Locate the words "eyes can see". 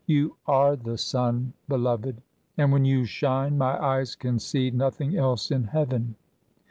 3.79-4.71